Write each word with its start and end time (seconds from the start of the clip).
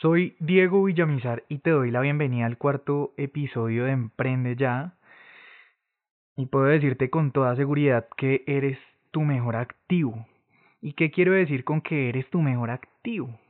Soy 0.00 0.36
Diego 0.40 0.84
Villamizar 0.84 1.44
y 1.48 1.60
te 1.60 1.70
doy 1.70 1.90
la 1.90 2.02
bienvenida 2.02 2.44
al 2.44 2.58
cuarto 2.58 3.14
episodio 3.16 3.86
de 3.86 3.92
Emprende 3.92 4.54
Ya. 4.54 4.92
Y 6.36 6.44
puedo 6.44 6.66
decirte 6.66 7.08
con 7.08 7.32
toda 7.32 7.56
seguridad 7.56 8.06
que 8.14 8.44
eres 8.46 8.78
tu 9.10 9.22
mejor 9.22 9.56
activo. 9.56 10.26
¿Y 10.82 10.92
qué 10.92 11.10
quiero 11.10 11.32
decir 11.32 11.64
con 11.64 11.80
que 11.80 12.10
eres 12.10 12.28
tu 12.28 12.42
mejor 12.42 12.68
activo? 12.68 13.40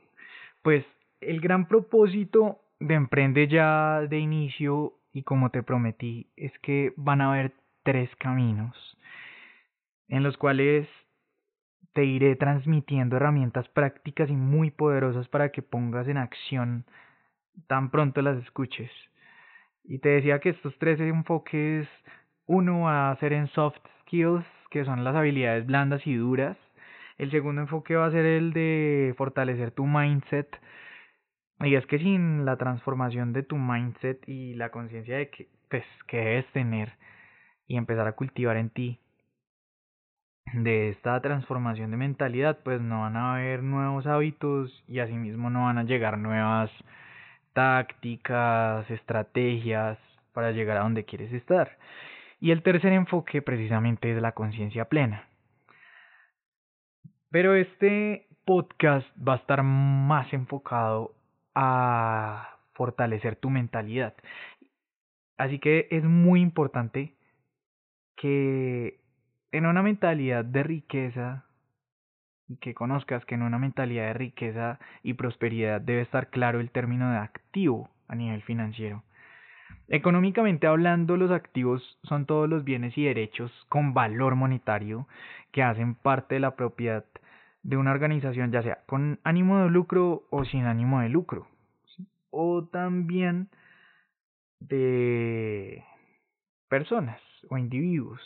Pues 0.62 0.84
el 1.20 1.40
gran 1.40 1.66
propósito 1.66 2.60
de 2.78 2.94
Emprende 2.94 3.48
Ya 3.48 4.02
de 4.02 4.20
inicio 4.20 4.92
y 5.12 5.24
como 5.24 5.50
te 5.50 5.64
prometí 5.64 6.28
es 6.36 6.56
que 6.60 6.92
van 6.96 7.22
a 7.22 7.32
haber 7.32 7.54
tres 7.82 8.08
caminos 8.20 8.76
en 10.06 10.22
los 10.22 10.36
cuales 10.36 10.86
te 11.96 12.04
iré 12.04 12.36
transmitiendo 12.36 13.16
herramientas 13.16 13.66
prácticas 13.70 14.28
y 14.28 14.36
muy 14.36 14.70
poderosas 14.70 15.28
para 15.28 15.48
que 15.50 15.62
pongas 15.62 16.06
en 16.08 16.18
acción 16.18 16.84
tan 17.68 17.90
pronto 17.90 18.20
las 18.20 18.36
escuches. 18.36 18.90
Y 19.82 20.00
te 20.00 20.10
decía 20.10 20.38
que 20.38 20.50
estos 20.50 20.78
tres 20.78 21.00
enfoques, 21.00 21.88
uno 22.44 22.80
va 22.82 23.10
a 23.10 23.16
ser 23.16 23.32
en 23.32 23.46
soft 23.46 23.78
skills, 24.02 24.44
que 24.70 24.84
son 24.84 25.04
las 25.04 25.16
habilidades 25.16 25.64
blandas 25.64 26.06
y 26.06 26.14
duras. 26.16 26.58
El 27.16 27.30
segundo 27.30 27.62
enfoque 27.62 27.96
va 27.96 28.04
a 28.04 28.10
ser 28.10 28.26
el 28.26 28.52
de 28.52 29.14
fortalecer 29.16 29.70
tu 29.70 29.86
mindset. 29.86 30.48
Y 31.60 31.76
es 31.76 31.86
que 31.86 31.98
sin 31.98 32.44
la 32.44 32.58
transformación 32.58 33.32
de 33.32 33.42
tu 33.42 33.56
mindset 33.56 34.22
y 34.28 34.52
la 34.52 34.68
conciencia 34.68 35.16
de 35.16 35.30
que, 35.30 35.48
pues, 35.70 35.84
que 36.06 36.18
debes 36.18 36.46
tener 36.52 36.92
y 37.66 37.78
empezar 37.78 38.06
a 38.06 38.12
cultivar 38.12 38.58
en 38.58 38.68
ti 38.68 39.00
de 40.52 40.90
esta 40.90 41.20
transformación 41.20 41.90
de 41.90 41.96
mentalidad, 41.96 42.58
pues 42.62 42.80
no 42.80 43.00
van 43.00 43.16
a 43.16 43.34
haber 43.34 43.62
nuevos 43.62 44.06
hábitos 44.06 44.84
y 44.88 45.00
asimismo 45.00 45.50
no 45.50 45.64
van 45.64 45.78
a 45.78 45.84
llegar 45.84 46.18
nuevas 46.18 46.70
tácticas, 47.52 48.88
estrategias 48.90 49.98
para 50.32 50.52
llegar 50.52 50.76
a 50.76 50.82
donde 50.82 51.04
quieres 51.04 51.32
estar. 51.32 51.78
Y 52.40 52.50
el 52.50 52.62
tercer 52.62 52.92
enfoque 52.92 53.42
precisamente 53.42 54.14
es 54.14 54.20
la 54.20 54.32
conciencia 54.32 54.86
plena. 54.86 55.26
Pero 57.30 57.54
este 57.54 58.26
podcast 58.44 59.06
va 59.16 59.34
a 59.34 59.36
estar 59.38 59.62
más 59.62 60.32
enfocado 60.32 61.14
a 61.54 62.58
fortalecer 62.74 63.36
tu 63.36 63.50
mentalidad. 63.50 64.14
Así 65.38 65.58
que 65.58 65.88
es 65.90 66.04
muy 66.04 66.40
importante 66.40 67.14
que 68.16 69.00
en 69.52 69.66
una 69.66 69.82
mentalidad 69.82 70.44
de 70.44 70.62
riqueza 70.62 71.44
y 72.48 72.56
que 72.56 72.74
conozcas 72.74 73.24
que 73.24 73.34
en 73.34 73.42
una 73.42 73.58
mentalidad 73.58 74.06
de 74.06 74.14
riqueza 74.14 74.78
y 75.02 75.14
prosperidad 75.14 75.80
debe 75.80 76.02
estar 76.02 76.30
claro 76.30 76.60
el 76.60 76.70
término 76.70 77.10
de 77.10 77.18
activo 77.18 77.90
a 78.08 78.14
nivel 78.14 78.42
financiero. 78.42 79.02
Económicamente 79.88 80.66
hablando, 80.66 81.16
los 81.16 81.30
activos 81.30 81.98
son 82.02 82.26
todos 82.26 82.48
los 82.48 82.64
bienes 82.64 82.96
y 82.98 83.04
derechos 83.04 83.52
con 83.68 83.94
valor 83.94 84.34
monetario 84.34 85.06
que 85.52 85.62
hacen 85.62 85.94
parte 85.94 86.36
de 86.36 86.40
la 86.40 86.56
propiedad 86.56 87.04
de 87.62 87.76
una 87.76 87.92
organización, 87.92 88.52
ya 88.52 88.62
sea 88.62 88.84
con 88.86 89.18
ánimo 89.24 89.58
de 89.58 89.70
lucro 89.70 90.24
o 90.30 90.44
sin 90.44 90.64
ánimo 90.64 91.00
de 91.00 91.08
lucro. 91.08 91.48
O 92.30 92.64
también 92.64 93.48
de 94.60 95.84
personas 96.68 97.20
o 97.48 97.58
individuos 97.58 98.20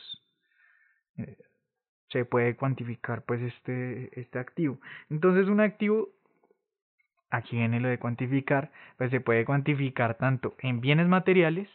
se 2.11 2.25
puede 2.25 2.57
cuantificar 2.57 3.23
pues 3.23 3.41
este, 3.43 4.21
este 4.21 4.39
activo. 4.39 4.79
Entonces 5.11 5.49
un 5.49 5.61
activo, 5.61 6.09
aquí 7.31 7.57
viene 7.57 7.81
lo 7.81 7.89
de 7.89 7.99
cuantificar, 7.99 8.71
pues 8.99 9.11
se 9.11 9.21
puede 9.21 9.45
cuantificar 9.45 10.17
tanto 10.17 10.55
en 10.59 10.81
bienes 10.81 11.07
materiales, 11.07 11.69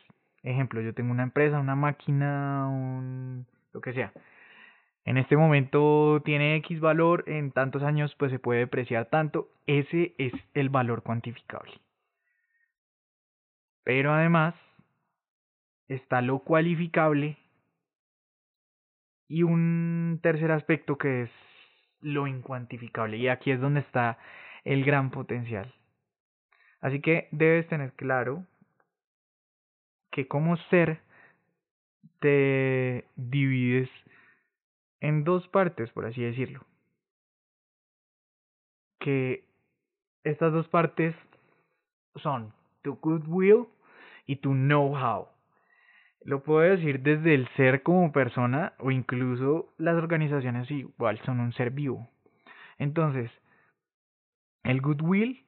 ejemplo, 0.44 0.82
yo 0.82 0.94
tengo 0.94 1.12
una 1.12 1.24
empresa, 1.24 1.60
una 1.60 1.76
máquina, 1.76 2.68
un, 2.68 3.48
lo 3.74 3.82
que 3.82 3.94
sea. 3.94 4.14
En 5.04 5.18
este 5.18 5.38
momento 5.38 6.22
tiene 6.26 6.56
X 6.58 6.80
valor, 6.80 7.24
en 7.28 7.52
tantos 7.52 7.84
años 7.84 8.16
pues 8.18 8.32
se 8.32 8.40
puede 8.40 8.62
depreciar 8.62 9.06
tanto, 9.06 9.50
ese 9.68 10.16
es 10.18 10.34
el 10.54 10.70
valor 10.70 11.04
cuantificable. 11.04 11.74
Pero 13.84 14.12
además 14.14 14.56
está 15.88 16.22
lo 16.22 16.40
cualificable 16.40 17.38
y 19.28 19.44
un 19.44 20.20
tercer 20.22 20.52
aspecto 20.52 20.98
que 20.98 21.24
es 21.24 21.30
lo 22.02 22.28
incuantificable. 22.28 23.18
Y 23.18 23.28
aquí 23.28 23.52
es 23.52 23.60
donde 23.60 23.82
está 23.82 24.18
el 24.64 24.84
gran 24.84 25.12
potencial. 25.12 25.74
Así 26.82 27.02
que 27.02 27.28
debes 27.32 27.68
tener 27.68 27.94
claro 27.94 28.46
que 30.12 30.28
como 30.28 30.58
ser 30.70 31.02
te 32.20 33.06
divides 33.16 33.90
en 35.02 35.24
dos 35.24 35.48
partes, 35.48 35.90
por 35.92 36.06
así 36.06 36.22
decirlo. 36.22 36.66
Que 39.00 39.44
estas 40.24 40.54
dos 40.54 40.68
partes 40.68 41.16
son 42.16 42.54
tu 42.82 42.96
goodwill 42.96 43.68
y 44.26 44.38
tu 44.38 44.54
know-how. 44.54 45.28
Lo 46.26 46.42
puedo 46.42 46.62
decir 46.62 47.02
desde 47.02 47.36
el 47.36 47.48
ser 47.50 47.84
como 47.84 48.12
persona 48.12 48.74
o 48.80 48.90
incluso 48.90 49.72
las 49.78 49.96
organizaciones 49.96 50.70
igual 50.72 51.22
son 51.24 51.40
un 51.40 51.54
ser 51.54 51.70
vivo. 51.70 52.10
Entonces, 52.80 53.30
el 54.64 54.82
goodwill 54.82 55.46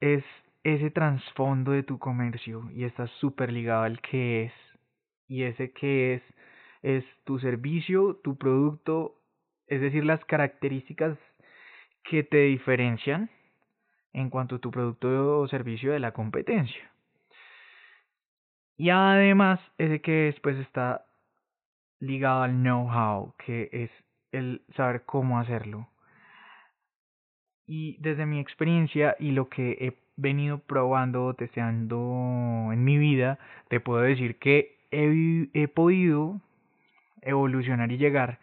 es 0.00 0.24
ese 0.62 0.92
trasfondo 0.92 1.72
de 1.72 1.82
tu 1.82 1.98
comercio 1.98 2.70
y 2.70 2.84
está 2.84 3.08
súper 3.18 3.52
ligado 3.52 3.82
al 3.82 4.00
que 4.00 4.44
es. 4.44 4.52
Y 5.26 5.42
ese 5.42 5.72
que 5.72 6.14
es 6.14 6.22
es 6.82 7.04
tu 7.24 7.40
servicio, 7.40 8.20
tu 8.22 8.36
producto, 8.38 9.16
es 9.66 9.80
decir, 9.80 10.04
las 10.04 10.24
características 10.26 11.18
que 12.04 12.22
te 12.22 12.42
diferencian 12.42 13.30
en 14.12 14.30
cuanto 14.30 14.56
a 14.56 14.58
tu 14.60 14.70
producto 14.70 15.40
o 15.40 15.48
servicio 15.48 15.90
de 15.90 15.98
la 15.98 16.12
competencia. 16.12 16.95
Y 18.76 18.90
además, 18.90 19.60
ese 19.78 20.00
que 20.00 20.12
después 20.12 20.56
está 20.58 21.06
ligado 22.00 22.42
al 22.42 22.52
know-how, 22.52 23.34
que 23.44 23.68
es 23.72 23.90
el 24.32 24.62
saber 24.76 25.04
cómo 25.06 25.38
hacerlo. 25.38 25.88
Y 27.66 27.96
desde 28.00 28.26
mi 28.26 28.38
experiencia 28.38 29.16
y 29.18 29.32
lo 29.32 29.48
que 29.48 29.72
he 29.80 29.96
venido 30.16 30.58
probando, 30.58 31.34
testeando 31.34 32.70
en 32.72 32.84
mi 32.84 32.98
vida, 32.98 33.38
te 33.68 33.80
puedo 33.80 34.02
decir 34.02 34.38
que 34.38 34.78
he, 34.90 35.48
he 35.52 35.68
podido 35.68 36.40
evolucionar 37.22 37.90
y 37.90 37.98
llegar 37.98 38.38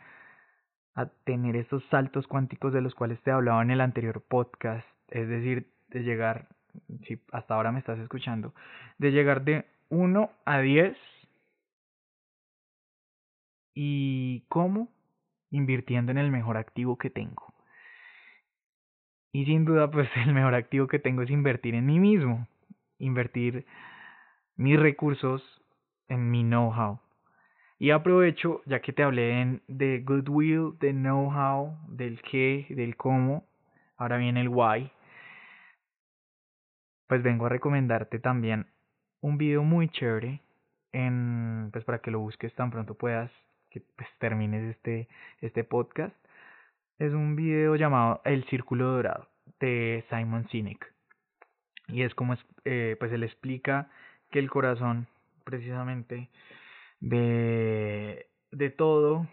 a 0.95 1.07
tener 1.25 1.55
estos 1.55 1.83
saltos 1.85 2.27
cuánticos 2.27 2.73
de 2.73 2.81
los 2.81 2.93
cuales 2.93 3.19
te 3.21 3.31
hablaba 3.31 3.61
en 3.61 3.71
el 3.71 3.81
anterior 3.81 4.21
podcast. 4.21 4.87
Es 5.09 5.27
decir, 5.27 5.67
de 5.89 6.03
llegar, 6.03 6.47
si 7.07 7.19
hasta 7.31 7.55
ahora 7.55 7.71
me 7.71 7.79
estás 7.79 7.99
escuchando, 7.99 8.53
de 8.97 9.11
llegar 9.11 9.43
de 9.43 9.65
1 9.93 10.31
a 10.45 10.59
10. 10.59 10.97
¿Y 13.75 14.41
cómo? 14.49 14.89
Invirtiendo 15.51 16.11
en 16.11 16.17
el 16.17 16.31
mejor 16.31 16.57
activo 16.57 16.97
que 16.97 17.11
tengo. 17.11 17.53
Y 19.31 19.45
sin 19.45 19.65
duda, 19.65 19.89
pues 19.91 20.09
el 20.25 20.33
mejor 20.33 20.55
activo 20.55 20.87
que 20.87 20.99
tengo 20.99 21.21
es 21.21 21.29
invertir 21.29 21.75
en 21.75 21.85
mí 21.85 21.99
mismo. 21.99 22.47
Invertir 22.97 23.65
mis 24.55 24.79
recursos 24.79 25.43
en 26.07 26.31
mi 26.31 26.43
know-how. 26.43 26.99
Y 27.77 27.91
aprovecho, 27.91 28.61
ya 28.65 28.81
que 28.81 28.93
te 28.93 29.03
hablé 29.03 29.61
de 29.67 29.99
goodwill, 29.99 30.77
de 30.79 30.93
know-how, 30.93 31.77
del 31.87 32.21
qué, 32.21 32.65
del 32.69 32.95
cómo, 32.95 33.45
ahora 33.97 34.17
viene 34.17 34.41
el 34.41 34.49
why, 34.49 34.89
pues 37.07 37.21
vengo 37.21 37.45
a 37.45 37.49
recomendarte 37.49 38.19
también 38.19 38.72
un 39.23 39.37
video 39.37 39.63
muy 39.63 39.87
chévere 39.89 40.41
en 40.91 41.69
pues 41.71 41.85
para 41.85 41.99
que 41.99 42.11
lo 42.11 42.19
busques 42.19 42.53
tan 42.55 42.69
pronto 42.69 42.93
puedas 42.95 43.31
que 43.71 43.81
pues, 43.95 44.07
termines 44.19 44.75
este 44.75 45.07
este 45.41 45.63
podcast. 45.63 46.15
Es 46.99 47.13
un 47.13 47.35
video 47.35 47.75
llamado 47.75 48.21
El 48.25 48.43
Círculo 48.45 48.85
Dorado 48.91 49.27
de 49.59 50.03
Simon 50.09 50.47
Sinek. 50.49 50.93
Y 51.87 52.03
es 52.03 52.13
como 52.15 52.35
eh, 52.65 52.97
pues 52.99 53.11
él 53.13 53.23
explica 53.23 53.89
que 54.29 54.39
el 54.39 54.49
corazón 54.49 55.07
precisamente 55.45 56.29
de 56.99 58.27
de 58.51 58.69
todo 58.71 59.27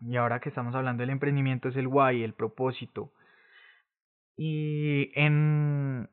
y 0.00 0.16
ahora 0.16 0.40
que 0.40 0.48
estamos 0.48 0.74
hablando 0.74 1.02
del 1.02 1.10
emprendimiento 1.10 1.68
es 1.68 1.76
el 1.76 1.86
why 1.86 2.24
el 2.24 2.34
propósito. 2.34 3.12
Y 4.36 5.12
en 5.14 6.08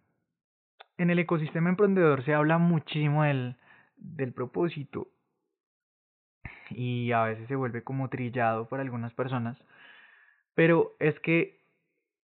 en 0.97 1.09
el 1.09 1.19
ecosistema 1.19 1.69
emprendedor 1.69 2.23
se 2.25 2.33
habla 2.33 2.57
muchísimo 2.57 3.23
del, 3.23 3.55
propósito 4.33 5.07
y 6.69 7.11
a 7.11 7.23
veces 7.23 7.47
se 7.47 7.55
vuelve 7.55 7.83
como 7.83 8.09
trillado 8.09 8.67
para 8.67 8.83
algunas 8.83 9.13
personas, 9.13 9.57
pero 10.53 10.95
es 10.99 11.19
que 11.19 11.59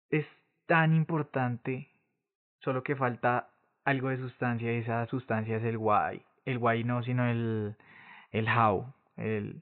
es 0.10 0.26
tan 0.66 0.94
importante 0.96 1.88
solo 2.60 2.84
que 2.84 2.96
falta 2.96 3.50
algo 3.86 4.10
de 4.10 4.18
sustancia 4.18 4.74
y 4.74 4.78
esa 4.82 5.06
sustancia 5.08 5.58
es 5.58 5.64
el 5.64 5.78
why. 5.78 6.22
El 6.46 6.58
why 6.58 6.84
no, 6.84 7.04
sino 7.04 7.30
el, 7.30 7.76
el 8.32 8.48
how, 8.50 8.94
el, 9.16 9.62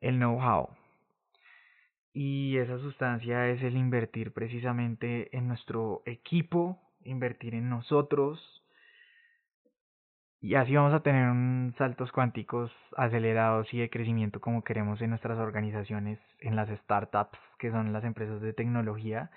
el 0.00 0.16
know-how. 0.16 0.68
Y 2.12 2.56
esa 2.56 2.78
sustancia 2.78 3.48
es 3.48 3.62
el 3.62 3.76
invertir 3.76 4.32
precisamente 4.32 5.34
en 5.36 5.48
nuestro 5.48 6.02
equipo, 6.06 6.78
invertir 7.04 7.54
en 7.54 7.68
nosotros, 7.68 8.60
y 10.42 10.54
así 10.54 10.74
vamos 10.74 10.94
a 10.94 11.02
tener 11.02 11.74
saltos 11.74 12.10
cuánticos 12.12 12.72
acelerados 12.96 13.72
y 13.74 13.78
de 13.78 13.90
crecimiento 13.90 14.40
como 14.40 14.64
queremos 14.64 15.00
en 15.02 15.10
nuestras 15.10 15.38
organizaciones, 15.38 16.18
en 16.38 16.56
las 16.56 16.70
startups, 16.70 17.38
que 17.58 17.70
son 17.70 17.92
las 17.92 18.04
empresas 18.04 18.40
de 18.40 18.54
tecnología, 18.54 19.30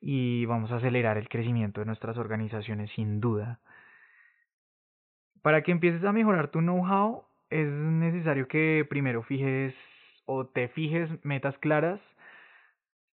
y 0.00 0.46
vamos 0.46 0.70
a 0.72 0.76
acelerar 0.76 1.18
el 1.18 1.28
crecimiento 1.28 1.80
de 1.80 1.86
nuestras 1.86 2.16
organizaciones 2.16 2.90
sin 2.92 3.20
duda. 3.20 3.60
Para 5.42 5.62
que 5.62 5.72
empieces 5.72 6.04
a 6.04 6.12
mejorar 6.12 6.48
tu 6.48 6.60
know-how, 6.60 7.24
es 7.50 7.68
necesario 7.68 8.48
que 8.48 8.86
primero 8.88 9.22
fijes 9.22 9.74
o 10.24 10.46
te 10.46 10.68
fijes 10.68 11.10
metas 11.22 11.56
claras 11.58 12.00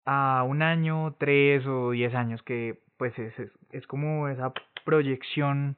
a 0.06 0.44
un 0.48 0.62
año, 0.62 1.16
tres 1.20 1.66
o 1.68 1.92
diez 1.92 2.16
años, 2.16 2.42
que 2.44 2.81
pues 3.02 3.18
es, 3.18 3.34
es, 3.72 3.88
como 3.88 4.28
esa 4.28 4.54
proyección 4.86 5.76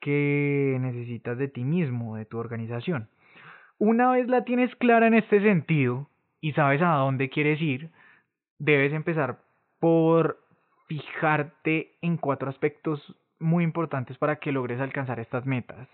que 0.00 0.78
necesitas 0.80 1.36
de 1.36 1.48
ti 1.48 1.64
mismo, 1.64 2.16
de 2.16 2.24
tu 2.24 2.38
organización. 2.38 3.10
Una 3.76 4.12
vez 4.12 4.26
la 4.26 4.42
tienes 4.44 4.74
clara 4.76 5.06
en 5.06 5.12
este 5.12 5.42
sentido 5.42 6.08
y 6.40 6.52
sabes 6.52 6.80
a 6.80 6.94
dónde 6.94 7.28
quieres 7.28 7.60
ir, 7.60 7.90
debes 8.58 8.94
empezar 8.94 9.40
por 9.80 10.40
fijarte 10.86 11.92
en 12.00 12.16
cuatro 12.16 12.48
aspectos 12.48 13.14
muy 13.38 13.62
importantes 13.62 14.16
para 14.16 14.36
que 14.36 14.50
logres 14.50 14.80
alcanzar 14.80 15.20
estas 15.20 15.44
metas. 15.44 15.88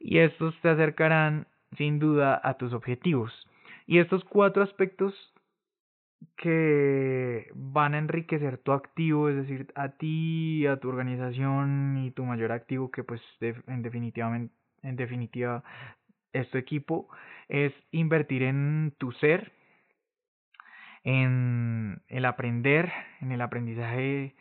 Y 0.00 0.18
estos 0.18 0.60
te 0.62 0.70
acercarán 0.70 1.46
sin 1.76 2.00
duda 2.00 2.40
a 2.42 2.54
tus 2.54 2.72
objetivos. 2.72 3.32
Y 3.86 4.00
estos 4.00 4.24
cuatro 4.24 4.64
aspectos 4.64 5.14
que 6.36 7.50
van 7.54 7.94
a 7.94 7.98
enriquecer 7.98 8.58
tu 8.58 8.72
activo, 8.72 9.28
es 9.28 9.36
decir, 9.36 9.72
a 9.74 9.90
ti, 9.90 10.66
a 10.66 10.78
tu 10.78 10.88
organización 10.88 12.04
y 12.04 12.10
tu 12.10 12.24
mayor 12.24 12.52
activo 12.52 12.90
que 12.90 13.04
pues 13.04 13.20
en 13.40 13.82
definitiva, 13.82 14.34
en 14.36 14.96
definitiva 14.96 15.62
es 16.32 16.48
tu 16.50 16.58
equipo, 16.58 17.08
es 17.48 17.72
invertir 17.90 18.42
en 18.42 18.94
tu 18.98 19.12
ser, 19.12 19.52
en 21.04 22.02
el 22.08 22.24
aprender, 22.24 22.92
en 23.20 23.32
el 23.32 23.40
aprendizaje, 23.40 24.34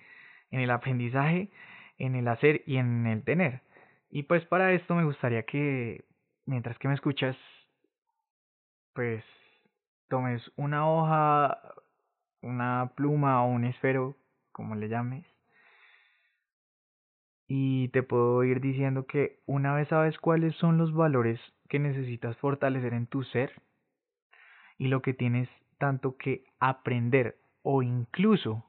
en 0.52 0.60
el 0.60 0.72
aprendizaje, 0.72 1.50
en 1.98 2.16
el 2.16 2.28
hacer 2.28 2.64
y 2.66 2.78
en 2.78 3.08
el 3.08 3.24
tener. 3.24 3.62
Y 4.10 4.24
pues 4.24 4.46
para 4.46 4.74
esto 4.74 4.96
me 4.96 5.04
gustaría 5.06 5.44
que 5.44 6.06
mientras 6.46 6.78
que 6.80 6.88
me 6.88 6.94
escuchas, 6.94 7.38
pues 8.94 9.24
tomes 10.10 10.52
una 10.56 10.90
hoja, 10.90 11.60
una 12.42 12.92
pluma 12.96 13.44
o 13.44 13.48
un 13.48 13.66
esfero, 13.66 14.16
como 14.52 14.76
le 14.76 14.90
llames, 14.90 15.26
y 17.48 17.88
te 17.90 18.04
puedo 18.04 18.44
ir 18.44 18.60
diciendo 18.60 19.06
que 19.06 19.40
una 19.46 19.74
vez 19.74 19.88
sabes 19.88 20.18
cuáles 20.18 20.56
son 20.56 20.78
los 20.78 20.94
valores 20.94 21.40
que 21.70 21.80
necesitas 21.80 22.36
fortalecer 22.38 22.94
en 22.94 23.08
tu 23.08 23.24
ser 23.24 23.52
y 24.78 24.90
lo 24.90 25.02
que 25.02 25.14
tienes 25.14 25.50
tanto 25.78 26.18
que 26.18 26.46
aprender 26.60 27.38
o 27.62 27.84
incluso 27.84 28.66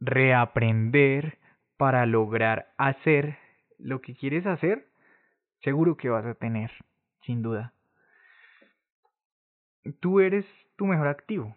reaprender 0.00 1.38
para 1.76 2.06
lograr 2.06 2.72
hacer 2.78 3.38
lo 3.78 4.00
que 4.00 4.14
quieres 4.14 4.46
hacer, 4.46 4.88
seguro 5.62 5.96
que 5.96 6.08
vas 6.08 6.24
a 6.24 6.34
tener, 6.34 6.70
sin 7.24 7.42
duda. 7.42 7.72
Tú 10.00 10.20
eres 10.20 10.46
tu 10.76 10.86
mejor 10.86 11.08
activo. 11.08 11.56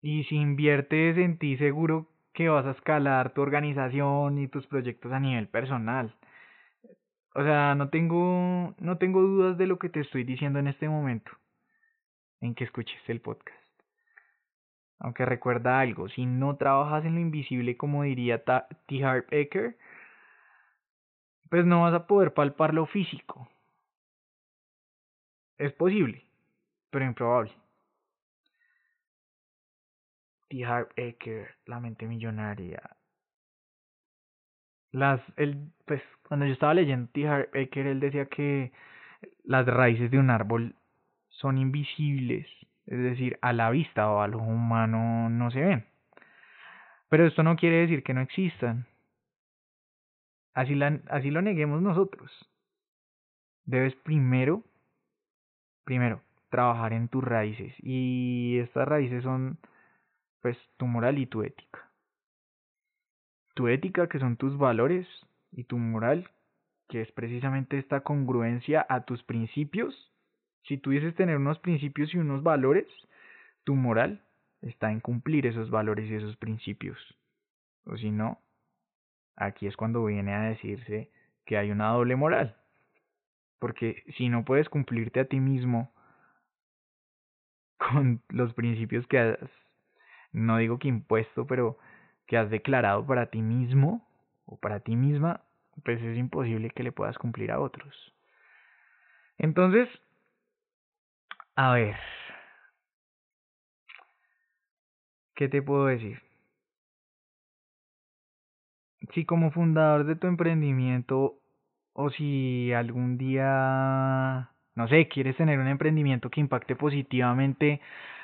Y 0.00 0.24
si 0.24 0.36
inviertes 0.36 1.18
en 1.18 1.38
ti, 1.38 1.56
seguro 1.56 2.08
que 2.32 2.48
vas 2.48 2.66
a 2.66 2.70
escalar 2.70 3.32
tu 3.34 3.42
organización 3.42 4.38
y 4.38 4.48
tus 4.48 4.66
proyectos 4.66 5.12
a 5.12 5.20
nivel 5.20 5.48
personal. 5.48 6.14
O 7.34 7.42
sea, 7.42 7.74
no 7.74 7.90
tengo, 7.90 8.74
no 8.78 8.98
tengo 8.98 9.22
dudas 9.22 9.58
de 9.58 9.66
lo 9.66 9.78
que 9.78 9.88
te 9.88 10.00
estoy 10.00 10.24
diciendo 10.24 10.58
en 10.58 10.68
este 10.68 10.88
momento, 10.88 11.30
en 12.40 12.54
que 12.54 12.64
escuches 12.64 13.00
el 13.08 13.20
podcast. 13.20 13.58
Aunque 15.00 15.24
recuerda 15.24 15.80
algo, 15.80 16.08
si 16.08 16.26
no 16.26 16.56
trabajas 16.56 17.04
en 17.04 17.14
lo 17.14 17.20
invisible, 17.20 17.76
como 17.76 18.02
diría 18.02 18.42
T. 18.42 18.64
Eker, 19.30 19.76
pues 21.50 21.64
no 21.64 21.82
vas 21.82 21.94
a 21.94 22.06
poder 22.06 22.34
palpar 22.34 22.74
lo 22.74 22.86
físico. 22.86 23.48
Es 25.56 25.72
posible, 25.72 26.24
pero 26.90 27.04
improbable. 27.04 27.52
T. 30.48 30.64
Harv 30.64 30.88
Eker, 30.96 31.54
La 31.66 31.80
mente 31.80 32.06
millonaria. 32.06 32.82
Las, 34.90 35.20
el, 35.36 35.70
pues, 35.84 36.02
cuando 36.26 36.46
yo 36.46 36.52
estaba 36.52 36.74
leyendo 36.74 37.10
T. 37.12 37.26
Harv 37.28 37.48
Eker, 37.54 37.86
él 37.86 38.00
decía 38.00 38.26
que 38.26 38.72
las 39.44 39.66
raíces 39.66 40.10
de 40.10 40.18
un 40.18 40.30
árbol 40.30 40.74
son 41.28 41.58
invisibles, 41.58 42.46
es 42.86 42.98
decir, 42.98 43.38
a 43.42 43.52
la 43.52 43.70
vista 43.70 44.10
o 44.10 44.20
a 44.20 44.28
lo 44.28 44.38
humano 44.38 45.28
no 45.30 45.50
se 45.50 45.60
ven. 45.60 45.84
Pero 47.08 47.26
esto 47.26 47.42
no 47.42 47.56
quiere 47.56 47.76
decir 47.76 48.02
que 48.02 48.14
no 48.14 48.20
existan. 48.20 48.86
Así, 50.54 50.74
la, 50.74 51.00
así 51.08 51.30
lo 51.30 51.40
neguemos 51.42 51.80
nosotros. 51.80 52.30
Debes 53.64 53.94
primero, 53.96 54.64
primero, 55.84 56.22
trabajar 56.50 56.92
en 56.92 57.08
tus 57.08 57.22
raíces. 57.22 57.74
Y 57.78 58.58
estas 58.58 58.88
raíces 58.88 59.22
son 59.22 59.58
pues 60.40 60.56
tu 60.76 60.86
moral 60.86 61.18
y 61.18 61.26
tu 61.26 61.42
ética. 61.42 61.90
Tu 63.54 63.68
ética 63.68 64.08
que 64.08 64.18
son 64.18 64.36
tus 64.36 64.56
valores 64.56 65.06
y 65.52 65.64
tu 65.64 65.78
moral 65.78 66.30
que 66.88 67.02
es 67.02 67.12
precisamente 67.12 67.78
esta 67.78 68.00
congruencia 68.00 68.86
a 68.88 69.04
tus 69.04 69.22
principios. 69.22 69.94
Si 70.64 70.78
tú 70.78 70.90
tener 71.16 71.36
unos 71.36 71.58
principios 71.58 72.12
y 72.14 72.18
unos 72.18 72.42
valores, 72.42 72.86
tu 73.64 73.74
moral 73.74 74.22
está 74.62 74.90
en 74.90 75.00
cumplir 75.00 75.46
esos 75.46 75.70
valores 75.70 76.10
y 76.10 76.14
esos 76.14 76.36
principios. 76.36 76.98
O 77.84 77.96
si 77.96 78.10
no, 78.10 78.40
aquí 79.36 79.66
es 79.66 79.76
cuando 79.76 80.04
viene 80.04 80.34
a 80.34 80.42
decirse 80.42 81.10
que 81.44 81.56
hay 81.56 81.70
una 81.70 81.88
doble 81.88 82.16
moral. 82.16 82.56
Porque 83.58 84.04
si 84.16 84.28
no 84.28 84.44
puedes 84.44 84.68
cumplirte 84.68 85.20
a 85.20 85.24
ti 85.26 85.40
mismo 85.40 85.92
con 87.78 88.22
los 88.28 88.52
principios 88.54 89.06
que 89.06 89.18
has 89.18 89.38
no 90.32 90.58
digo 90.58 90.78
que 90.78 90.88
impuesto, 90.88 91.46
pero 91.46 91.78
que 92.26 92.36
has 92.36 92.50
declarado 92.50 93.06
para 93.06 93.26
ti 93.26 93.42
mismo 93.42 94.06
o 94.46 94.56
para 94.58 94.80
ti 94.80 94.96
misma, 94.96 95.42
pues 95.84 96.02
es 96.02 96.16
imposible 96.16 96.70
que 96.70 96.82
le 96.82 96.92
puedas 96.92 97.18
cumplir 97.18 97.50
a 97.52 97.60
otros. 97.60 98.14
Entonces, 99.38 99.88
a 101.54 101.72
ver, 101.72 101.96
¿qué 105.34 105.48
te 105.48 105.62
puedo 105.62 105.86
decir? 105.86 106.20
Si 109.14 109.24
como 109.24 109.50
fundador 109.50 110.04
de 110.04 110.16
tu 110.16 110.26
emprendimiento 110.26 111.38
o 111.92 112.10
si 112.10 112.72
algún 112.72 113.16
día, 113.16 114.50
no 114.74 114.88
sé, 114.88 115.08
quieres 115.08 115.36
tener 115.36 115.58
un 115.58 115.68
emprendimiento 115.68 116.30
que 116.30 116.40
impacte 116.40 116.76
positivamente 116.76 117.80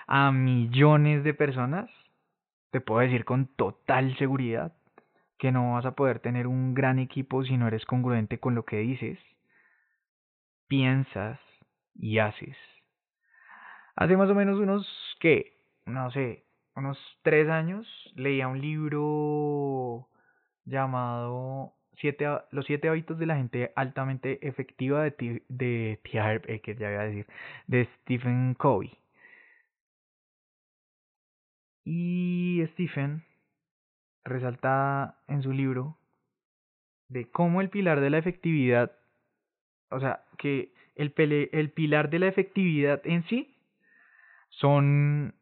a 0.06 0.32
millones 0.32 1.24
de 1.24 1.34
personas, 1.34 1.90
te 2.70 2.80
puedo 2.80 3.00
decir 3.00 3.24
con 3.24 3.46
total 3.46 4.16
seguridad 4.18 4.72
que 5.38 5.52
no 5.52 5.74
vas 5.74 5.86
a 5.86 5.94
poder 5.94 6.20
tener 6.20 6.46
un 6.46 6.74
gran 6.74 6.98
equipo 6.98 7.44
si 7.44 7.56
no 7.56 7.68
eres 7.68 7.84
congruente 7.84 8.38
con 8.38 8.54
lo 8.54 8.64
que 8.64 8.78
dices, 8.78 9.18
piensas 10.68 11.38
y 11.94 12.18
haces. 12.18 12.56
Hace 13.96 14.16
más 14.16 14.30
o 14.30 14.34
menos 14.34 14.58
unos, 14.58 14.86
¿qué? 15.20 15.58
No 15.86 16.10
sé, 16.10 16.44
unos 16.74 16.98
tres 17.22 17.48
años 17.48 17.86
leía 18.16 18.48
un 18.48 18.60
libro 18.60 20.08
llamado 20.64 21.74
siete, 21.98 22.26
Los 22.50 22.66
siete 22.66 22.88
hábitos 22.88 23.18
de 23.18 23.26
la 23.26 23.36
gente 23.36 23.72
altamente 23.76 24.46
efectiva 24.46 25.02
de, 25.04 25.42
de, 25.48 26.00
decir, 26.02 27.26
de 27.66 27.88
Stephen 28.00 28.54
Covey. 28.54 29.03
Y 31.84 32.62
Stephen 32.72 33.24
resalta 34.24 35.18
en 35.28 35.42
su 35.42 35.52
libro 35.52 35.98
de 37.08 37.30
cómo 37.30 37.60
el 37.60 37.70
pilar 37.70 38.00
de 38.00 38.10
la 38.10 38.18
efectividad, 38.18 38.92
o 39.90 40.00
sea, 40.00 40.24
que 40.38 40.72
el, 40.96 41.14
el 41.52 41.70
pilar 41.72 42.10
de 42.10 42.18
la 42.18 42.28
efectividad 42.28 43.00
en 43.04 43.24
sí 43.28 43.54
son 44.50 45.34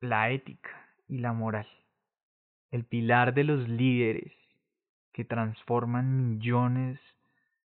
la 0.00 0.30
ética 0.30 0.70
y 1.08 1.18
la 1.18 1.32
moral. 1.32 1.66
el 2.70 2.84
pilar 2.84 3.34
de 3.34 3.44
los 3.44 3.68
líderes 3.68 4.32
que 5.12 5.24
transforman 5.24 6.28
millones 6.30 7.00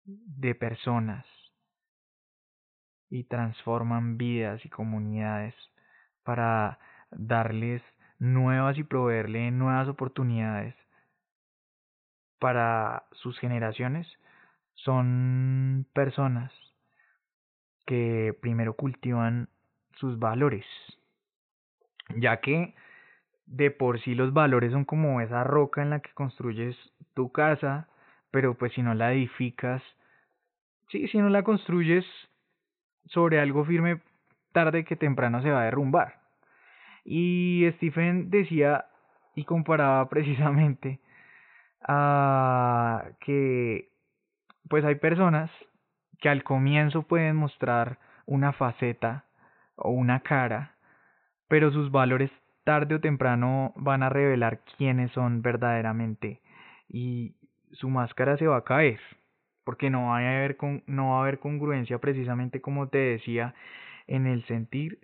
de 0.05 0.55
personas 0.55 1.25
y 3.09 3.23
transforman 3.25 4.17
vidas 4.17 4.65
y 4.65 4.69
comunidades 4.69 5.55
para 6.27 6.77
darles 7.09 7.81
nuevas 8.19 8.77
y 8.77 8.83
proveerle 8.83 9.49
nuevas 9.49 9.87
oportunidades 9.87 10.75
para 12.37 13.03
sus 13.13 13.39
generaciones 13.39 14.05
son 14.73 15.85
personas 15.93 16.51
que 17.85 18.37
primero 18.41 18.73
cultivan 18.73 19.47
sus 19.93 20.19
valores, 20.19 20.65
ya 22.17 22.41
que 22.41 22.75
de 23.45 23.71
por 23.71 24.01
sí 24.01 24.13
los 24.13 24.33
valores 24.33 24.73
son 24.73 24.83
como 24.83 25.21
esa 25.21 25.45
roca 25.45 25.81
en 25.81 25.91
la 25.91 26.01
que 26.01 26.13
construyes 26.13 26.75
tu 27.13 27.31
casa, 27.31 27.87
pero 28.31 28.55
pues 28.55 28.73
si 28.73 28.81
no 28.81 28.93
la 28.95 29.13
edificas, 29.13 29.81
sí, 30.89 31.07
si 31.07 31.19
no 31.19 31.29
la 31.29 31.43
construyes 31.43 32.05
sobre 33.05 33.39
algo 33.39 33.63
firme, 33.63 34.01
tarde 34.51 34.85
que 34.85 34.95
temprano 34.95 35.41
se 35.41 35.51
va 35.51 35.61
a 35.61 35.65
derrumbar. 35.65 36.19
Y 37.03 37.67
Stephen 37.75 38.29
decía 38.29 38.85
y 39.35 39.45
comparaba 39.45 40.07
precisamente 40.09 40.99
a 41.81 43.05
que 43.19 43.89
pues 44.69 44.83
hay 44.83 44.95
personas 44.95 45.49
que 46.19 46.29
al 46.29 46.43
comienzo 46.43 47.03
pueden 47.03 47.35
mostrar 47.35 47.99
una 48.25 48.51
faceta 48.51 49.25
o 49.75 49.91
una 49.91 50.21
cara, 50.21 50.75
pero 51.47 51.71
sus 51.71 51.91
valores 51.91 52.31
tarde 52.63 52.95
o 52.95 52.99
temprano 52.99 53.71
van 53.77 54.03
a 54.03 54.09
revelar 54.09 54.59
quiénes 54.77 55.11
son 55.11 55.41
verdaderamente 55.41 56.41
y 56.89 57.35
su 57.71 57.89
máscara 57.89 58.37
se 58.37 58.47
va 58.47 58.57
a 58.57 58.63
caer 58.63 58.99
porque 59.63 59.89
no 59.89 60.07
va 60.07 60.17
a 60.17 60.19
haber 60.19 60.57
con, 60.57 60.83
no 60.85 61.11
va 61.11 61.17
a 61.17 61.21
haber 61.21 61.39
congruencia 61.39 61.99
precisamente 61.99 62.59
como 62.59 62.89
te 62.89 62.97
decía 62.97 63.53
en 64.07 64.27
el 64.27 64.45
sentir, 64.47 64.99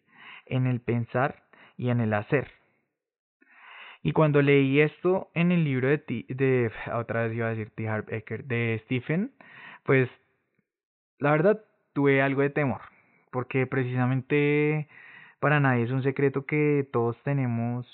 en 0.46 0.68
el 0.68 0.82
pensar 0.82 1.44
y 1.78 1.90
en 1.90 2.00
el 2.00 2.14
hacer. 2.14 2.52
Y 4.02 4.12
cuando 4.12 4.42
leí 4.42 4.82
esto 4.82 5.30
en 5.34 5.52
el 5.52 5.64
libro 5.64 5.88
de, 5.88 5.98
de 6.28 6.72
otra 6.94 7.24
vez 7.24 7.36
iba 7.36 7.48
a 7.48 7.56
decir 7.56 7.70
T. 7.72 7.84
De 8.44 8.82
Stephen, 8.86 9.32
pues 9.84 10.10
la 11.20 11.32
verdad 11.32 11.64
tuve 11.94 12.22
algo 12.22 12.42
de 12.42 12.50
temor, 12.50 12.82
porque 13.32 13.66
precisamente 13.66 14.90
para 15.40 15.60
nadie 15.60 15.84
es 15.84 15.92
un 15.92 16.04
secreto 16.04 16.46
que 16.46 16.88
todos 16.92 17.18
tenemos 17.24 17.86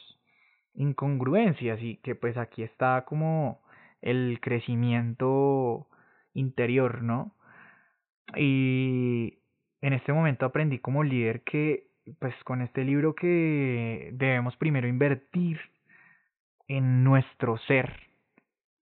incongruencias 0.74 1.80
y 1.82 1.98
que 1.98 2.16
pues 2.16 2.38
aquí 2.38 2.64
está 2.64 3.06
como 3.06 3.62
el 4.02 4.40
crecimiento 4.42 5.88
interior, 6.34 7.04
¿no? 7.04 7.36
Y 8.36 9.40
en 9.82 9.94
este 9.94 10.14
momento 10.14 10.46
aprendí 10.46 10.80
como 10.80 11.04
líder 11.04 11.42
que 11.42 11.88
pues 12.20 12.34
con 12.44 12.62
este 12.62 12.84
libro 12.84 13.14
que 13.14 14.10
debemos 14.14 14.56
primero 14.58 14.88
invertir 14.88 15.60
en 16.68 17.04
nuestro 17.04 17.58
ser 17.60 18.10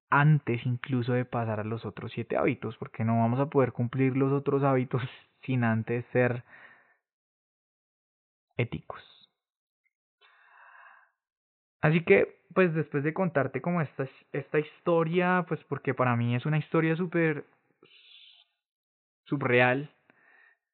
antes 0.10 0.66
incluso 0.66 1.14
de 1.14 1.26
pasar 1.26 1.60
a 1.60 1.64
los 1.64 1.86
otros 1.86 2.12
siete 2.14 2.38
hábitos, 2.38 2.78
porque 2.78 3.04
no 3.04 3.20
vamos 3.20 3.40
a 3.40 3.50
poder 3.50 3.74
cumplir 3.74 4.16
los 4.16 4.32
otros 4.32 4.64
hábitos 4.64 5.02
sin 5.42 5.64
antes 5.64 6.06
ser 6.12 6.44
éticos. 8.58 9.02
Así 11.82 12.04
que, 12.04 12.42
pues 12.54 12.74
después 12.74 13.04
de 13.04 13.14
contarte 13.14 13.62
como 13.62 13.82
esta, 13.82 14.08
esta 14.34 14.60
historia, 14.60 15.46
pues 15.48 15.64
porque 15.66 15.94
para 15.94 16.16
mí 16.16 16.36
es 16.36 16.46
una 16.46 16.58
historia 16.58 16.96
súper 16.96 17.46
subreal, 19.26 19.90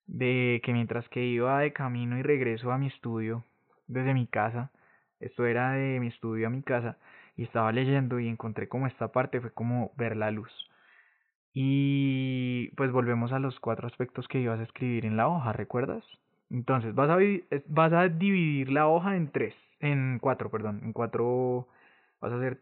de 0.07 0.61
que 0.63 0.73
mientras 0.73 1.07
que 1.09 1.25
iba 1.25 1.59
de 1.59 1.73
camino 1.73 2.17
y 2.17 2.23
regreso 2.23 2.71
a 2.71 2.77
mi 2.77 2.87
estudio 2.87 3.43
desde 3.87 4.13
mi 4.13 4.27
casa, 4.27 4.71
esto 5.19 5.45
era 5.45 5.73
de 5.73 5.99
mi 5.99 6.07
estudio 6.07 6.47
a 6.47 6.49
mi 6.49 6.61
casa, 6.63 6.97
y 7.35 7.43
estaba 7.43 7.71
leyendo 7.71 8.19
y 8.19 8.27
encontré 8.27 8.67
como 8.67 8.87
esta 8.87 9.11
parte, 9.11 9.41
fue 9.41 9.51
como 9.51 9.91
ver 9.97 10.15
la 10.15 10.31
luz. 10.31 10.51
Y 11.53 12.69
pues 12.75 12.91
volvemos 12.91 13.31
a 13.31 13.39
los 13.39 13.59
cuatro 13.59 13.87
aspectos 13.87 14.27
que 14.27 14.39
ibas 14.39 14.59
a 14.59 14.63
escribir 14.63 15.05
en 15.05 15.17
la 15.17 15.27
hoja, 15.27 15.53
¿recuerdas? 15.53 16.03
Entonces 16.49 16.93
vas 16.95 17.09
a, 17.09 17.17
vas 17.67 17.93
a 17.93 18.09
dividir 18.09 18.69
la 18.71 18.87
hoja 18.87 19.15
en 19.15 19.31
tres, 19.31 19.55
en 19.79 20.19
cuatro, 20.19 20.49
perdón, 20.49 20.81
en 20.83 20.93
cuatro, 20.93 21.67
vas 22.21 22.31
a 22.31 22.37
hacer, 22.37 22.59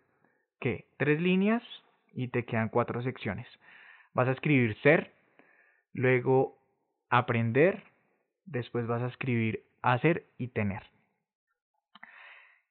¿qué? 0.59 0.85
Tres 0.97 1.21
líneas 1.21 1.63
y 2.13 2.27
te 2.29 2.45
quedan 2.45 2.69
cuatro 2.69 3.01
secciones. 3.01 3.47
Vas 4.13 4.27
a 4.27 4.31
escribir 4.31 4.77
ser, 4.81 5.13
luego 5.93 6.60
aprender, 7.11 7.83
después 8.45 8.87
vas 8.87 9.03
a 9.03 9.07
escribir 9.07 9.63
hacer 9.83 10.25
y 10.37 10.47
tener. 10.47 10.81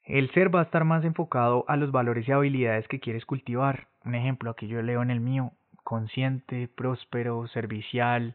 El 0.02 0.30
ser 0.32 0.52
va 0.52 0.60
a 0.60 0.64
estar 0.64 0.84
más 0.84 1.04
enfocado 1.04 1.64
a 1.68 1.76
los 1.76 1.92
valores 1.92 2.26
y 2.26 2.32
habilidades 2.32 2.88
que 2.88 2.98
quieres 2.98 3.24
cultivar. 3.24 3.86
Un 4.04 4.16
ejemplo, 4.16 4.50
aquí 4.50 4.66
yo 4.66 4.82
leo 4.82 5.02
en 5.02 5.10
el 5.10 5.20
mío, 5.20 5.52
consciente, 5.84 6.68
próspero, 6.74 7.46
servicial, 7.48 8.34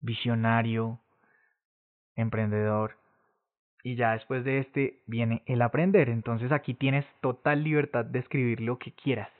visionario, 0.00 0.98
emprendedor. 2.16 2.96
Y 3.84 3.94
ya 3.94 4.12
después 4.12 4.44
de 4.44 4.58
este 4.58 4.98
viene 5.06 5.42
el 5.46 5.62
aprender. 5.62 6.08
Entonces 6.08 6.52
aquí 6.52 6.74
tienes 6.74 7.06
total 7.20 7.62
libertad 7.62 8.04
de 8.04 8.18
escribir 8.18 8.60
lo 8.60 8.78
que 8.78 8.92
quieras. 8.92 9.30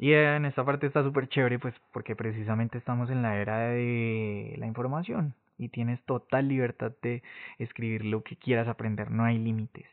Y 0.00 0.12
en 0.12 0.44
esta 0.44 0.64
parte 0.64 0.86
está 0.86 1.02
súper 1.02 1.28
chévere, 1.28 1.58
pues 1.58 1.74
porque 1.92 2.14
precisamente 2.14 2.78
estamos 2.78 3.10
en 3.10 3.20
la 3.20 3.36
era 3.36 3.58
de 3.70 4.54
la 4.56 4.66
información 4.66 5.34
y 5.58 5.70
tienes 5.70 6.00
total 6.04 6.46
libertad 6.46 6.92
de 7.02 7.24
escribir 7.58 8.04
lo 8.04 8.22
que 8.22 8.36
quieras 8.36 8.68
aprender, 8.68 9.10
no 9.10 9.24
hay 9.24 9.38
límites. 9.38 9.88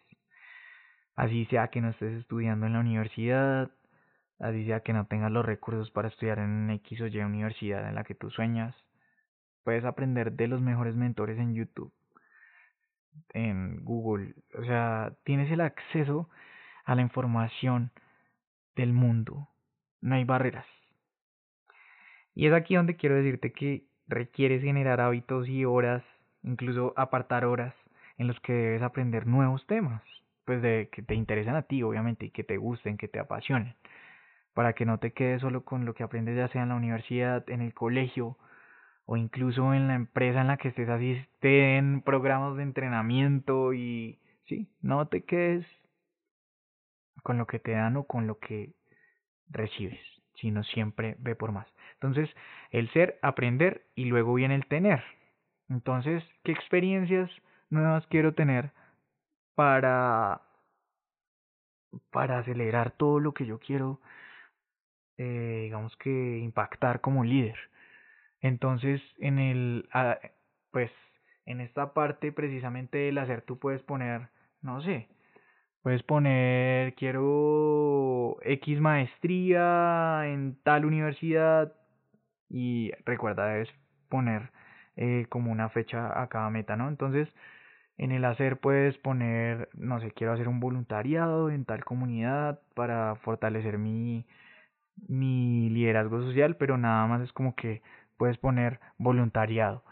Así 1.16 1.46
sea 1.46 1.70
que 1.70 1.82
no 1.82 1.90
estés 1.90 2.20
estudiando 2.20 2.68
en 2.68 2.74
la 2.74 2.82
universidad, 2.82 3.72
así 4.40 4.66
sea 4.68 4.82
que 4.82 4.94
no 4.94 5.08
tengas 5.08 5.32
los 5.32 5.44
recursos 5.44 5.90
para 5.90 6.10
estudiar 6.10 6.38
en 6.38 6.70
X 6.70 7.02
o 7.02 7.08
Y 7.08 7.20
universidad 7.22 7.90
en 7.90 7.96
la 7.96 8.04
que 8.04 8.14
tú 8.14 8.30
sueñas, 8.30 8.76
puedes 9.64 9.86
aprender 9.86 10.34
de 10.34 10.48
los 10.48 10.62
mejores 10.62 10.96
mentores 10.96 11.40
en 11.40 11.56
YouTube, 11.56 11.92
en 13.34 13.84
Google, 13.84 14.36
o 14.56 14.64
sea, 14.66 15.14
tienes 15.24 15.52
el 15.52 15.62
acceso 15.62 16.30
a 16.84 16.94
la 16.94 17.02
información 17.02 17.92
del 18.76 18.94
mundo 18.94 19.50
no 20.06 20.16
hay 20.16 20.24
barreras. 20.24 20.66
Y 22.36 22.46
es 22.46 22.54
aquí 22.54 22.76
donde 22.76 22.96
quiero 22.96 23.16
decirte 23.16 23.52
que 23.52 23.86
requieres 24.08 24.62
generar 24.62 25.02
hábitos 25.02 25.48
y 25.48 25.66
horas, 25.66 26.04
incluso 26.44 26.94
apartar 26.96 27.44
horas 27.44 27.74
en 28.18 28.28
los 28.28 28.40
que 28.42 28.54
debes 28.54 28.84
aprender 28.84 29.26
nuevos 29.26 29.66
temas, 29.66 30.04
pues 30.46 30.62
de 30.62 30.90
que 30.92 31.02
te 31.02 31.16
interesen 31.16 31.56
a 31.56 31.64
ti, 31.64 31.82
obviamente, 31.82 32.28
y 32.28 32.30
que 32.30 32.44
te 32.44 32.58
gusten, 32.58 32.98
que 32.98 33.08
te 33.08 33.20
apasionen, 33.20 33.76
para 34.54 34.74
que 34.74 34.86
no 34.86 35.00
te 35.00 35.12
quedes 35.12 35.42
solo 35.42 35.66
con 35.66 35.86
lo 35.86 35.96
que 35.96 36.04
aprendes 36.04 36.38
ya 36.38 36.50
sea 36.50 36.64
en 36.64 36.70
la 36.70 36.76
universidad, 36.76 37.50
en 37.50 37.62
el 37.62 37.74
colegio 37.74 38.38
o 39.08 39.18
incluso 39.18 39.74
en 39.74 39.88
la 39.88 39.96
empresa 39.96 40.42
en 40.42 40.48
la 40.48 40.58
que 40.58 40.68
estés 40.70 40.90
así 40.90 41.20
en 41.42 42.02
programas 42.02 42.58
de 42.58 42.64
entrenamiento 42.64 43.74
y 43.74 44.20
sí, 44.46 44.68
no 44.82 45.08
te 45.08 45.24
quedes 45.24 45.66
con 47.24 47.38
lo 47.38 47.48
que 47.48 47.60
te 47.60 47.72
dan 47.72 47.98
o 47.98 48.04
con 48.04 48.28
lo 48.28 48.40
que 48.40 48.74
recibes, 49.50 50.00
sino 50.36 50.64
siempre 50.64 51.16
ve 51.20 51.36
por 51.36 51.52
más. 51.52 51.68
Entonces, 51.94 52.30
el 52.72 52.90
ser, 52.92 53.20
aprender 53.22 53.86
y 53.96 54.06
luego 54.06 54.34
viene 54.34 54.56
el 54.56 54.68
tener. 54.68 55.04
Entonces, 55.70 56.24
¿qué 56.44 56.52
experiencias 56.52 57.32
nuevas 57.70 58.06
quiero 58.08 58.34
tener 58.34 58.72
para 59.56 60.42
para 62.12 62.40
acelerar 62.40 62.92
todo 62.92 63.22
lo 63.22 63.34
que 63.34 63.46
yo 63.46 63.58
quiero, 63.60 64.02
eh, 65.18 65.62
digamos 65.64 65.96
que 65.98 66.38
impactar 66.40 67.02
como 67.02 67.24
líder? 67.24 67.58
Entonces, 68.42 69.02
en 69.18 69.40
el, 69.40 69.90
pues, 70.72 70.92
en 71.46 71.62
esta 71.62 71.94
parte 71.94 72.32
precisamente 72.32 72.98
del 72.98 73.18
hacer, 73.18 73.42
tú 73.42 73.58
puedes 73.60 73.82
poner, 73.84 74.30
no 74.62 74.82
sé, 74.82 75.08
Puedes 75.86 76.02
poner, 76.02 76.96
quiero 76.96 78.38
X 78.42 78.80
maestría 78.82 80.24
en 80.26 80.58
tal 80.64 80.84
universidad 80.84 81.74
y 82.50 82.92
recuerda, 83.06 83.46
debes 83.48 83.70
poner 84.10 84.52
eh, 84.98 85.28
como 85.30 85.52
una 85.52 85.70
fecha 85.70 86.20
a 86.22 86.28
cada 86.28 86.50
meta, 86.50 86.76
¿no? 86.76 86.90
Entonces, 86.90 87.30
en 87.98 88.12
el 88.12 88.26
hacer 88.26 88.60
puedes 88.60 88.98
poner, 89.00 89.70
no 89.76 90.00
sé, 90.02 90.12
quiero 90.12 90.34
hacer 90.34 90.48
un 90.50 90.60
voluntariado 90.60 91.52
en 91.52 91.66
tal 91.66 91.86
comunidad 91.86 92.62
para 92.76 93.16
fortalecer 93.18 93.78
mi, 93.78 94.26
mi 95.08 95.70
liderazgo 95.70 96.22
social, 96.24 96.58
pero 96.58 96.78
nada 96.78 97.08
más 97.08 97.22
es 97.22 97.34
como 97.34 97.56
que 97.56 97.82
puedes 98.18 98.38
poner 98.40 98.80
voluntariado. 98.98 99.84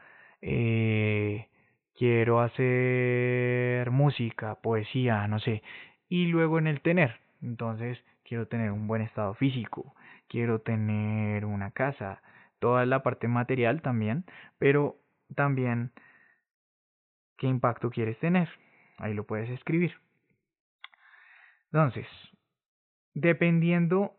Eh, 0.42 1.50
quiero 1.98 2.42
hacer 2.42 3.90
música, 3.92 4.56
poesía, 4.56 5.28
no 5.28 5.40
sé. 5.40 5.64
Y 6.10 6.28
luego 6.28 6.60
en 6.60 6.68
el 6.68 6.82
tener, 6.82 7.20
Entonces, 7.42 8.04
quiero 8.24 8.48
tener 8.48 8.72
un 8.72 8.88
buen 8.88 9.02
estado 9.02 9.34
físico, 9.34 9.94
quiero 10.30 10.62
tener 10.62 11.46
una 11.46 11.72
casa, 11.72 12.22
toda 12.60 12.86
la 12.86 13.04
parte 13.04 13.28
material 13.28 13.82
también, 13.82 14.24
pero 14.60 14.98
también 15.36 15.92
qué 17.38 17.48
impacto 17.48 17.90
quieres 17.90 18.18
tener. 18.20 18.48
Ahí 18.98 19.14
lo 19.14 19.26
puedes 19.26 19.50
escribir. 19.50 19.94
Entonces, 21.74 22.08
dependiendo 23.14 24.14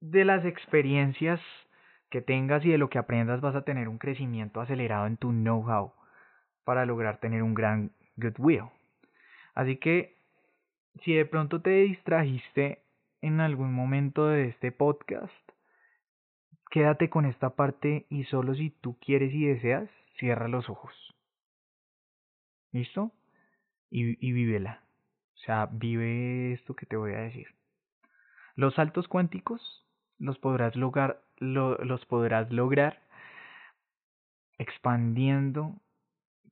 de 0.00 0.24
las 0.24 0.44
experiencias 0.44 1.40
que 2.10 2.20
tengas 2.20 2.64
y 2.64 2.70
de 2.70 2.78
lo 2.78 2.90
que 2.90 2.98
aprendas, 2.98 3.40
vas 3.40 3.54
a 3.54 3.62
tener 3.62 3.88
un 3.88 3.98
crecimiento 3.98 4.60
acelerado 4.60 5.06
en 5.06 5.16
tu 5.16 5.30
know-how 5.30 5.92
para 6.64 6.86
lograr 6.86 7.18
tener 7.18 7.42
un 7.42 7.54
gran 7.54 7.92
goodwill. 8.16 8.64
Así 9.54 9.76
que, 9.76 10.16
si 11.04 11.14
de 11.14 11.26
pronto 11.26 11.60
te 11.62 11.70
distrajiste 11.70 12.82
en 13.20 13.40
algún 13.40 13.72
momento 13.72 14.26
de 14.26 14.48
este 14.48 14.72
podcast, 14.72 15.32
quédate 16.70 17.10
con 17.10 17.26
esta 17.26 17.50
parte 17.50 18.06
y 18.08 18.24
solo 18.24 18.54
si 18.54 18.70
tú 18.70 18.98
quieres 18.98 19.32
y 19.32 19.46
deseas, 19.46 19.88
cierra 20.18 20.48
los 20.48 20.68
ojos. 20.68 20.94
¿Listo? 22.72 23.12
Y, 23.90 24.26
y 24.26 24.32
vívela. 24.32 24.82
O 25.34 25.38
sea, 25.38 25.66
vive 25.66 26.52
esto 26.52 26.74
que 26.74 26.86
te 26.86 26.96
voy 26.96 27.12
a 27.12 27.20
decir. 27.20 27.48
Los 28.54 28.74
saltos 28.74 29.08
cuánticos 29.08 29.86
los 30.18 30.38
podrás 30.38 30.76
los 30.76 32.06
podrás 32.06 32.52
lograr 32.52 33.02
expandiendo 34.58 35.81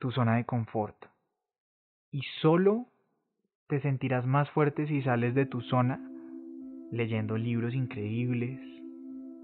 tu 0.00 0.11
zona 0.11 0.37
de 0.37 0.45
confort. 0.45 0.97
Y 2.11 2.23
solo 2.40 2.87
te 3.69 3.80
sentirás 3.80 4.26
más 4.26 4.50
fuerte 4.50 4.88
si 4.88 5.02
sales 5.02 5.35
de 5.35 5.47
tu 5.47 5.61
zona 5.61 6.00
leyendo 6.90 7.37
libros 7.37 7.73
increíbles, 7.75 8.59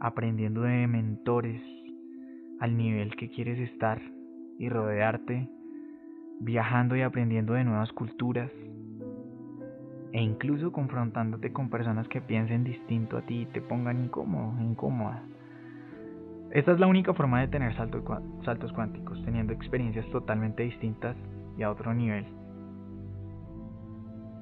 aprendiendo 0.00 0.62
de 0.62 0.88
mentores 0.88 1.62
al 2.58 2.76
nivel 2.76 3.14
que 3.16 3.30
quieres 3.30 3.58
estar 3.70 4.00
y 4.58 4.68
rodearte, 4.68 5.48
viajando 6.40 6.96
y 6.96 7.02
aprendiendo 7.02 7.52
de 7.52 7.64
nuevas 7.64 7.92
culturas 7.92 8.50
e 10.12 10.22
incluso 10.22 10.72
confrontándote 10.72 11.52
con 11.52 11.68
personas 11.68 12.08
que 12.08 12.22
piensen 12.22 12.64
distinto 12.64 13.18
a 13.18 13.22
ti 13.22 13.42
y 13.42 13.46
te 13.46 13.60
pongan 13.60 14.04
incómodo, 14.04 14.58
incómoda. 14.60 15.22
Esta 16.56 16.72
es 16.72 16.80
la 16.80 16.86
única 16.86 17.12
forma 17.12 17.42
de 17.42 17.48
tener 17.48 17.76
saltos, 17.76 18.72
cuánticos, 18.72 19.22
teniendo 19.26 19.52
experiencias 19.52 20.08
totalmente 20.08 20.62
distintas 20.62 21.14
y 21.58 21.62
a 21.62 21.70
otro 21.70 21.92
nivel. 21.92 22.24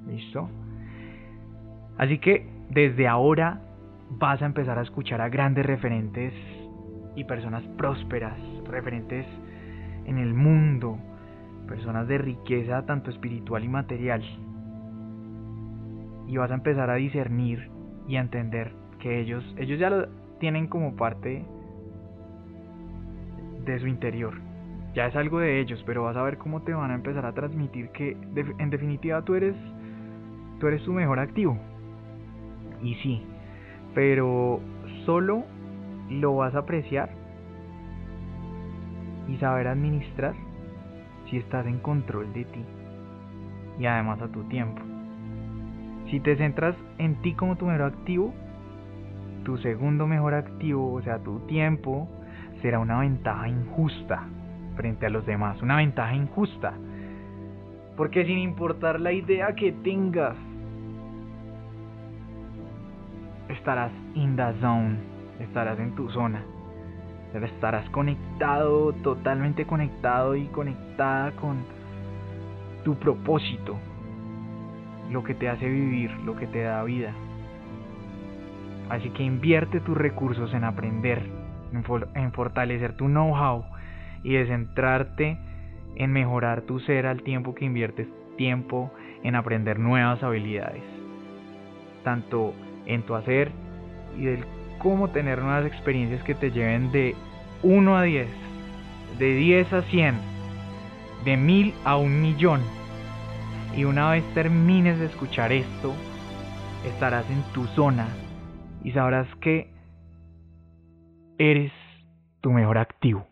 ¿Listo? 0.07 0.49
Así 1.97 2.19
que 2.19 2.47
desde 2.69 3.09
ahora 3.09 3.59
vas 4.11 4.41
a 4.41 4.45
empezar 4.45 4.79
a 4.79 4.83
escuchar 4.83 5.19
a 5.19 5.27
grandes 5.27 5.65
referentes 5.65 6.31
y 7.17 7.25
personas 7.25 7.63
prósperas, 7.77 8.39
referentes 8.63 9.25
en 10.05 10.17
el 10.17 10.33
mundo, 10.33 10.97
personas 11.67 12.07
de 12.07 12.17
riqueza 12.17 12.85
tanto 12.85 13.11
espiritual 13.11 13.61
y 13.65 13.67
material. 13.67 14.23
Y 16.27 16.37
vas 16.37 16.49
a 16.49 16.53
empezar 16.53 16.89
a 16.89 16.95
discernir 16.95 17.69
y 18.07 18.15
a 18.15 18.21
entender 18.21 18.71
que 18.99 19.19
ellos, 19.19 19.43
ellos 19.57 19.77
ya 19.77 19.89
lo 19.89 20.07
tienen 20.39 20.67
como 20.67 20.95
parte 20.95 21.43
de 23.65 23.79
su 23.79 23.87
interior. 23.87 24.33
Ya 24.93 25.07
es 25.07 25.15
algo 25.15 25.39
de 25.39 25.59
ellos, 25.59 25.83
pero 25.85 26.03
vas 26.03 26.15
a 26.15 26.23
ver 26.23 26.37
cómo 26.37 26.61
te 26.61 26.73
van 26.73 26.91
a 26.91 26.95
empezar 26.95 27.25
a 27.25 27.33
transmitir 27.33 27.89
que 27.89 28.17
en 28.57 28.69
definitiva 28.69 29.21
tú 29.23 29.35
eres 29.35 29.55
tú 30.59 30.67
eres 30.67 30.83
tu 30.83 30.93
mejor 30.93 31.19
activo. 31.19 31.57
Y 32.81 32.95
sí, 32.95 33.23
pero 33.93 34.61
solo 35.05 35.43
lo 36.09 36.35
vas 36.35 36.55
a 36.55 36.59
apreciar 36.59 37.09
y 39.27 39.37
saber 39.37 39.67
administrar 39.67 40.33
si 41.29 41.37
estás 41.37 41.65
en 41.65 41.79
control 41.79 42.31
de 42.33 42.45
ti 42.45 42.63
y 43.79 43.85
además 43.85 44.21
a 44.21 44.27
tu 44.27 44.43
tiempo. 44.43 44.81
Si 46.09 46.19
te 46.19 46.37
centras 46.37 46.75
en 46.99 47.15
ti 47.21 47.33
como 47.33 47.55
tu 47.55 47.65
mejor 47.65 47.81
activo, 47.81 48.33
tu 49.43 49.57
segundo 49.57 50.07
mejor 50.07 50.35
activo, 50.35 50.93
o 50.93 51.01
sea, 51.01 51.19
tu 51.19 51.39
tiempo, 51.41 52.07
será 52.65 52.79
una 52.79 52.97
ventaja 52.97 53.47
injusta 53.47 54.23
frente 54.75 55.05
a 55.05 55.09
los 55.09 55.23
demás, 55.23 55.61
una 55.61 55.75
ventaja 55.75 56.15
injusta. 56.15 56.73
Porque 57.95 58.25
sin 58.25 58.39
importar 58.39 58.99
la 58.99 59.11
idea 59.11 59.53
que 59.53 59.71
tengas 59.71 60.35
estarás 63.49 63.91
in 64.15 64.35
the 64.35 64.51
zone, 64.61 64.97
estarás 65.39 65.77
en 65.77 65.93
tu 65.93 66.09
zona, 66.09 66.43
estarás 67.35 67.87
conectado, 67.91 68.93
totalmente 68.93 69.67
conectado 69.67 70.35
y 70.35 70.47
conectada 70.47 71.33
con 71.33 71.57
tu 72.83 72.95
propósito, 72.95 73.77
lo 75.11 75.23
que 75.23 75.35
te 75.35 75.49
hace 75.49 75.69
vivir, 75.69 76.09
lo 76.25 76.35
que 76.35 76.47
te 76.47 76.63
da 76.63 76.83
vida. 76.83 77.13
Así 78.89 79.11
que 79.11 79.21
invierte 79.21 79.81
tus 79.81 79.95
recursos 79.95 80.51
en 80.55 80.63
aprender, 80.63 81.34
en, 81.73 82.31
fortalecer 82.31 82.93
tu 82.93 83.05
know-how 83.05 83.65
y 84.23 84.33
de 84.33 84.47
centrarte 84.47 85.37
en 85.95 86.11
mejorar 86.11 86.61
tu 86.61 86.79
ser 86.79 87.05
al 87.05 87.23
tiempo 87.23 87.55
que 87.55 87.65
inviertes 87.65 88.07
tiempo 88.37 88.91
en 89.23 89.35
aprender 89.35 89.79
nuevas 89.79 90.21
habilidades, 90.23 90.83
tanto 92.03 92.53
en 92.85 93.03
tu 93.03 93.15
hacer 93.15 93.51
y 94.17 94.25
del 94.25 94.45
cómo 94.77 95.09
tener 95.09 95.41
nuevas 95.41 95.65
experiencias 95.65 96.23
que 96.23 96.35
te 96.35 96.51
lleven 96.51 96.91
de 96.91 97.15
1 97.63 97.97
a 97.97 98.03
10, 98.03 98.27
de 99.17 99.35
10 99.35 99.73
a 99.73 99.81
100, 99.83 100.15
de 101.23 101.37
1000 101.37 101.73
a 101.83 101.97
un 101.97 102.21
millón. 102.21 102.61
Y 103.75 103.83
una 103.83 104.11
vez 104.11 104.23
termines 104.33 104.99
de 104.99 105.05
escuchar 105.05 105.51
esto, 105.51 105.93
estarás 106.85 107.29
en 107.29 107.41
tu 107.53 107.65
zona 107.67 108.07
y 108.83 108.91
sabrás 108.91 109.27
que 109.41 109.74
eres 111.37 111.71
tu 112.41 112.51
mejor 112.51 112.77
activo. 112.77 113.27